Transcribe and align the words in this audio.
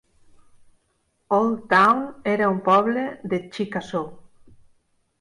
Old 1.37 1.59
Town 1.75 2.03
era 2.33 2.49
un 2.57 2.65
poble 2.71 3.07
de 3.35 3.41
Chickasaw. 3.53 4.13